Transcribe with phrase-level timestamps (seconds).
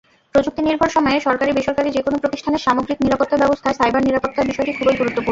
[0.35, 5.29] প্রযুক্তিনির্ভর সময়ে সরকারি-বেসরকারি যেকোনো প্রতিষ্ঠানের সামগ্রিক নিরাপত্তা ব্যবস্থায় সাইবার নিরাপত্তার বিষয়টি খুবই গুরুত্বপূর্ণ।